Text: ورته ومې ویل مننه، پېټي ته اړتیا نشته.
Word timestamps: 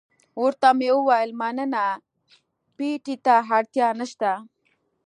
ورته 0.41 0.69
ومې 0.73 0.89
ویل 1.07 1.31
مننه، 1.39 1.85
پېټي 2.75 3.15
ته 3.25 3.35
اړتیا 3.55 3.87
نشته. 3.99 4.31